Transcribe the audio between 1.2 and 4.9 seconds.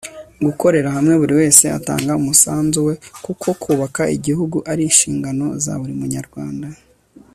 buri wese atanga umusanzu we kuko kubaka igihugu ari